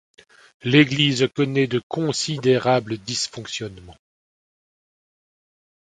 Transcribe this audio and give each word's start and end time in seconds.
L’Église 0.63 1.29
connaît 1.35 1.67
de 1.67 1.79
considérables 1.87 2.97
dysfonctionnements. 2.97 3.99